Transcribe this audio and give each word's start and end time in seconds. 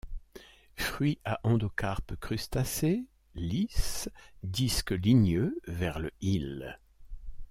Fruits 0.77 1.19
à 1.25 1.39
endocarpe 1.43 2.15
crustacé, 2.19 3.05
lisse, 3.35 4.09
disque 4.41 4.89
ligneux 4.93 5.59
vers 5.67 5.99
le 5.99 6.09
hile. 6.21 6.79